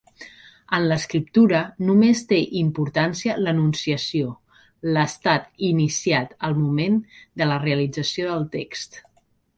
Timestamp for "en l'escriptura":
0.75-1.59